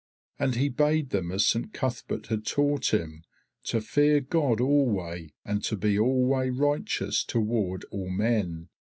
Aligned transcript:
And 0.39 0.55
he 0.55 0.67
bade 0.67 1.11
them 1.11 1.31
as 1.31 1.45
Saint 1.45 1.73
Cuthberht 1.73 2.25
had 2.25 2.43
taught 2.43 2.91
him, 2.91 3.23
to 3.65 3.79
fear 3.81 4.19
God 4.19 4.59
alway 4.59 5.35
and 5.45 5.63
to 5.65 5.75
be 5.77 5.99
alway 5.99 6.49
righteous 6.49 7.23
toward 7.23 7.83
all 7.91 8.09
men. 8.09 8.69